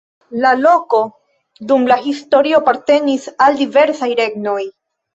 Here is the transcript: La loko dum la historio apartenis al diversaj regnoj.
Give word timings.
La 0.45 0.53
loko 0.61 1.01
dum 1.73 1.87
la 1.93 1.99
historio 2.07 2.65
apartenis 2.65 3.31
al 3.49 3.63
diversaj 3.65 4.15
regnoj. 4.25 4.61